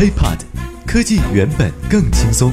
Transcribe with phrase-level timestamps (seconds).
[0.00, 0.38] apod
[0.86, 2.50] 科技原本更轻松。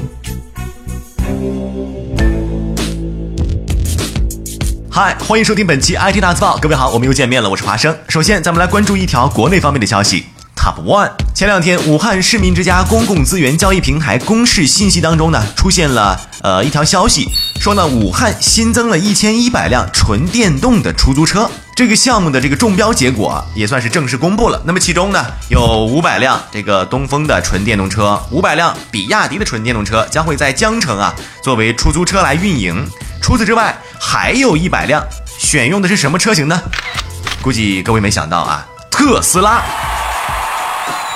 [4.90, 6.58] 嗨，欢迎收听本期 IT 大字报。
[6.58, 7.96] 各位好，我们又见面了，我是华生。
[8.08, 10.26] 首先，咱们来关注一条国内方面的消息。
[10.68, 17.26] Top One，前两天，武汉市民之家公共资源交易平台公示信息当中呢，出现了呃一条消息，
[17.58, 21.50] 说呢，武汉新增了一千一百辆纯电动的出租车。
[21.74, 24.60] 这个项目的这个中标结果也算是正式公布了。
[24.66, 32.86] 那么其中呢，有五百辆这个东风的纯电动车，五百辆比亚迪的纯电动车将会在江城啊作为出租车来运营。
[33.22, 35.02] 除此之外，还有一百辆，
[35.38, 36.60] 选用的是什么车型呢？
[37.40, 39.62] 估计各位没想到啊，特斯拉。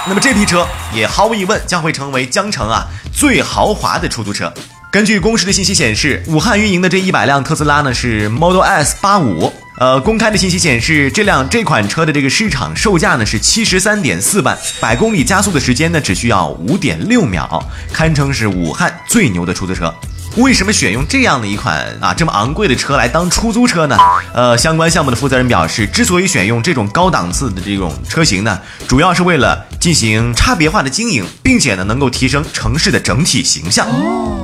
[0.05, 4.53] 那么这批车也毫无疑问将会成为江城啊最豪华的出租车。
[4.91, 9.53] 根据公示的信息显示，武汉运营的这一百辆特斯拉呢是 Model S 八五。
[9.79, 19.93] 呃，公开的信息显示，这辆这款车的这个市场售价呢是七十三点四万，百公里加速的时间呢只需要五点六秒，堪称是武汉最牛的出租车。
[20.37, 23.99] 为什么选用这样的一款啊这么昂贵的车来当出租车呢？
[24.33, 33.87] 呃，相关项目的负责人表示，之所以选用这种高档次的这种车型呢，主要是为了进行差别化的经营，并且呢能够提升城市的整体形象。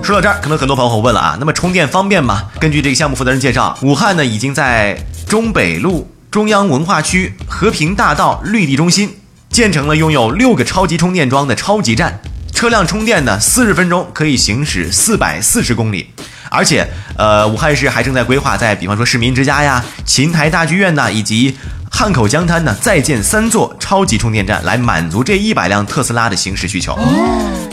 [0.03, 2.43] 说到这儿，可能很多朋友会问了啊，那么充电方便吗？
[2.61, 9.17] 根据这个项目负责人介绍，武汉呢已经在中北路中央文化区和平大道绿地中心
[9.49, 12.21] 建成了拥有六个超级充电桩的超级站。
[12.59, 16.13] 车辆充电呢，四十分钟可以行驶四百四十公里，
[16.51, 16.85] 而且，
[17.17, 21.57] 呃，武汉市还正在规划在，比方说市民之家呀、琴台大剧院呐，以及
[21.89, 26.99] 汉口江滩呢，再建三座超级充电站，来满足这一百辆特斯拉的行驶需求。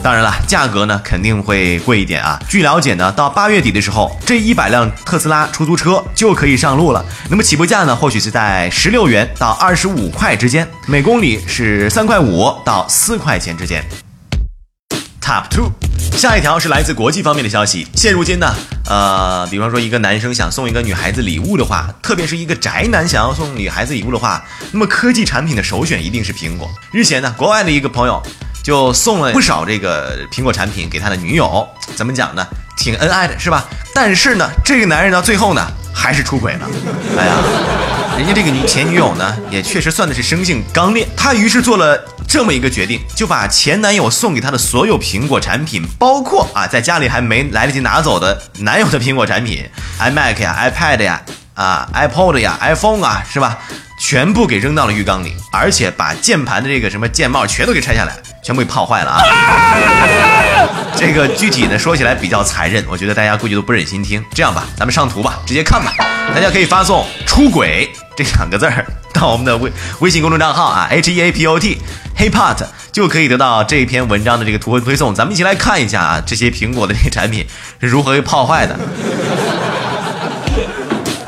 [0.04, 2.40] 当然了，价格呢肯定会贵一点啊。
[2.48, 7.04] 据了解呢，到八月底的时候，这一百辆特斯拉出租车就可以上路了。
[7.28, 13.84] 那么起步价呢，或许是在十六元到二十五块之间，每公里是三块五到四块钱之间。
[15.26, 15.72] Top two，
[16.16, 17.88] 下一条是来自国际方面的消息。
[17.96, 18.54] 现如今呢，
[18.88, 26.70] 呃，比方说一个男生想送一个女孩子礼物的话，特别是一个宅男想要送女孩子礼物的话，那么科技产品的首选一定是苹果。
[26.92, 28.22] 日前呢，国外的一个朋友
[28.64, 32.46] 就送了不少这个苹果产品给他的女友，怎么讲呢？
[32.78, 33.66] 挺恩爱的是吧？
[33.96, 36.70] 但是呢，这个男人到最后呢，还是出轨了。
[37.18, 37.34] 哎呀，
[38.18, 42.02] 人家这个女前女友呢，也确实算的是生性刚烈，她于是做了。
[42.28, 49.64] 这么一个决定，就把前男友送给她的所有苹果产品，包括啊在家里还没来得及拿走的男友的苹果产品
[50.00, 51.22] ，iMac 呀、iPad 呀、
[51.54, 53.60] 啊 iPod 呀、iPhone 啊，是吧？
[54.00, 59.22] 全部给扔到了浴缸里，而且把键盘的这个什么键帽全都给拆下来，全部给泡坏了啊！
[60.98, 64.24] 这个具体呢说起来比较残忍，我觉得大家估计都不忍心听。
[64.34, 65.94] 这样吧，咱们上图吧，直接看吧。
[66.34, 71.78] 大家可以发送“出轨”这两个字儿到我们的微微信公众账号啊，H E A P O T。
[72.18, 77.46] HeyPod 就可以得到这篇文章的这个图文推送，咱们一起来看一下啊，这些苹果的这些产品
[77.82, 78.74] 是如何被泡坏的。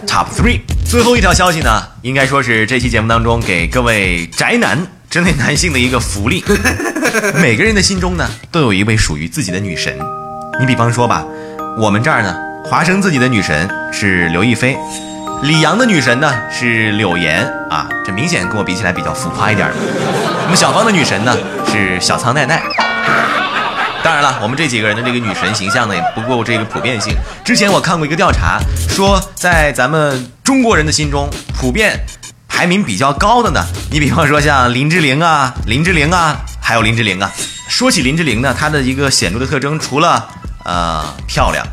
[0.07, 4.79] Top three，最后一条消息呢，应该说是这期节目当中给各位宅男
[5.09, 6.41] 针对男性的一个福利。
[7.35, 9.93] 每个人的心中呢，都有一位属于自己的女神。
[10.61, 11.25] 你比方说吧，
[11.77, 12.33] 我们这儿呢，
[12.69, 14.77] 华生自己的女神是刘亦菲。
[15.43, 19.71] 李阳的女神呢是柳岩啊，这明显跟我比起来比较浮夸一点。
[20.43, 21.33] 那么小芳的女神呢
[21.71, 22.61] 是小仓奈奈。
[24.03, 27.15] 当然了，我们这几个人的这个女神形象呢也不够这个普遍性。
[27.45, 31.97] 之前我看过一个调查，说在咱们中国人的心中，普遍
[32.49, 37.31] 排名比较高的呢，你比方说像林志玲啊、林志玲啊，还有林志玲啊。
[37.69, 40.27] 说起林志玲呢，她的一个显著的特征，除了
[40.65, 41.65] 呃漂亮。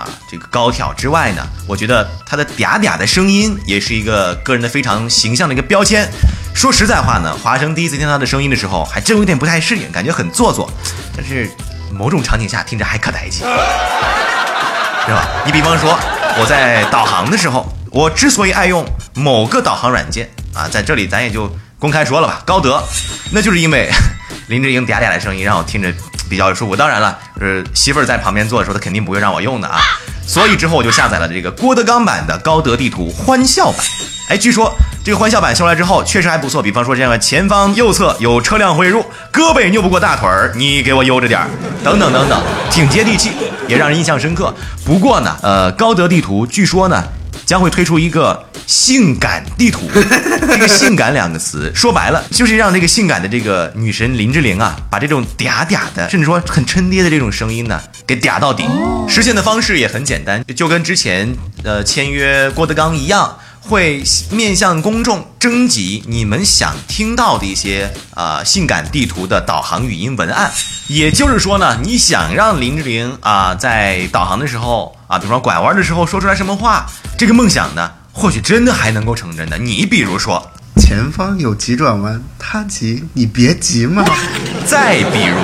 [0.00, 6.10] 啊，这个高挑之外呢，我觉得他的嗲嗲的声音也是一个个人的非常形象的一个标签。
[6.54, 10.70] 说实在话呢，华生第一次听他的声音的时候，还真有点不太适应，感觉很做作。
[11.14, 11.50] 但是
[11.92, 15.28] 某种场景下听着还可带劲，是吧？
[15.44, 15.98] 你比方说
[16.38, 18.84] 我在导航的时候，我之所以爱用
[19.14, 22.80] 某个导航软件啊，在这里咱也就公开说了吧，高德，
[23.32, 23.90] 那就是因为
[24.46, 25.92] 林志颖嗲嗲的声音让我听着。
[26.28, 29.80] 比较舒服，当然了，呃，媳妇儿在旁边坐的时候，她肯定不会让我用的啊。
[30.24, 33.84] 所以之后我就下载了这个郭德纲版的高德地图欢笑版。
[34.28, 34.72] 哎，据说
[35.04, 36.62] 这个欢笑版修来之后确实还不错。
[36.62, 41.48] 比方说这样的前方右侧有车辆汇入，胳膊扭不过大腿儿，你给我悠着点儿，
[41.82, 42.40] 等等等等，
[42.70, 43.32] 挺接地气，
[43.66, 44.54] 也让人印象深刻。
[44.84, 47.02] 不过呢，呃，高德地图据说呢。
[47.50, 49.90] 将会推出一个性感地图，
[50.46, 58.64] 这个“性感”两个词说白了就是让这个性感的这个女神林志玲啊，把这种嗲嗲的，甚至说很抻爹的这种声音呢，给嗲到底。
[59.08, 64.00] 实现的方式也很简单，就跟之前呃签约郭德纲一样，会
[64.30, 70.52] 面向公众征集你们想听到的一些呃性感地图的导航语音文案。
[70.86, 76.86] 也就是说呢，你想让林志玲啊在导航的时候啊，比如说拐弯的时候说出来什么话，
[77.18, 79.58] 这个梦想呢，或许真的还能够成真的。
[79.58, 84.04] 你比如说，前方有急转弯，他急你别急嘛。
[84.64, 85.36] 再比如，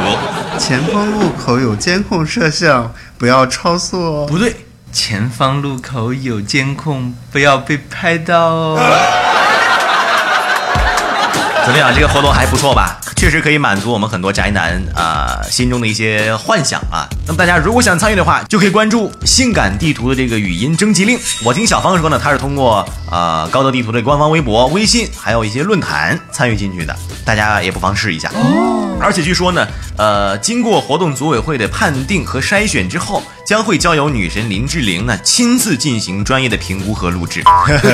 [0.57, 4.25] 前方路口有监控摄像，不要超速哦。
[4.29, 4.55] 不对，
[4.93, 8.79] 前方路口有监控，不要被拍到哦。
[11.67, 11.93] 怎么样？
[11.93, 13.01] 这个活动还不错吧？
[13.17, 17.09] 确实可以满足我们很多宅男啊、心中的一些幻想啊。
[17.27, 21.19] 那么大家如果想参与的话，就可以关注性感地图的这个语音征集令。
[21.43, 28.31] 我听小芳说呢，她是通过呃高德地图的官方微博、微信，还有一些论坛参与进去的，大家也不妨试一下。
[28.35, 29.65] 哦而且据说呢，
[29.97, 37.41] 呃，经过活动组委会的判定和筛选之后，将会交由女神林志玲呢亲自进行专业的评估和录制。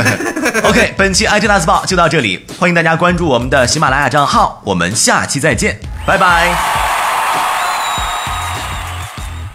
[0.64, 6.56] OK，本期 IT 大字报就到这里，欢迎大家关注我们的喜马拉雅账号，我们下期再见，拜拜。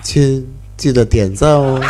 [0.03, 1.81] 亲，记得点赞哦。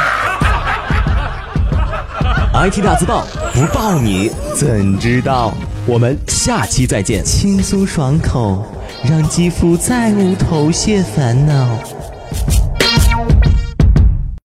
[2.54, 5.54] IT 大字报不报你怎知道？
[5.86, 7.22] 我们下期再见。
[7.24, 8.66] 轻松爽口，
[9.04, 11.78] 让肌肤再无头屑烦恼。